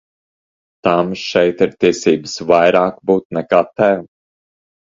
[0.87, 4.05] Tam šeit ir tiesības vairāk būt nekā tev.